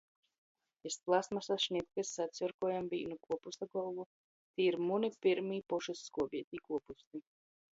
Iz 0.89 0.95
plastmasa 1.09 1.57
šnitkys 1.65 2.13
sacjorkuojom 2.19 2.87
vīnu 2.95 3.17
kuopusta 3.27 3.67
golvu. 3.77 4.07
Tī 4.55 4.67
ir 4.71 4.79
muni 4.87 5.13
pyrmī 5.27 5.61
pošys 5.75 6.03
skuobeitī 6.09 6.65
kuopusti. 6.71 7.25